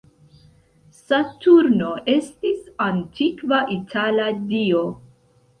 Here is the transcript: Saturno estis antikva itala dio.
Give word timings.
Saturno 1.01 1.91
estis 2.15 2.63
antikva 2.89 3.63
itala 3.79 4.29
dio. 4.55 4.83